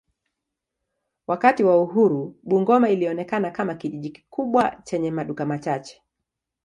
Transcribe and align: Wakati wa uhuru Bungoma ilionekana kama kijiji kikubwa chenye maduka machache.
Wakati 1.27 1.63
wa 1.63 1.81
uhuru 1.81 2.35
Bungoma 2.43 2.89
ilionekana 2.89 3.51
kama 3.51 3.75
kijiji 3.75 4.09
kikubwa 4.09 4.81
chenye 4.83 5.11
maduka 5.11 5.45
machache. 5.45 6.01